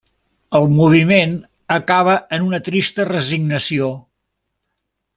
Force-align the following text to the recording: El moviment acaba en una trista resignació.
El 0.59 0.63
moviment 0.77 1.35
acaba 1.77 2.15
en 2.39 2.49
una 2.49 2.61
trista 2.71 3.07
resignació. 3.13 3.95